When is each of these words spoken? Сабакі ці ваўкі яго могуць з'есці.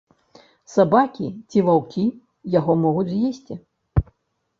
Сабакі 0.75 1.27
ці 1.49 1.57
ваўкі 1.67 2.05
яго 2.55 2.73
могуць 2.87 3.07
з'есці. 3.11 3.59